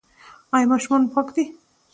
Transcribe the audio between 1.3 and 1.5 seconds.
دي؟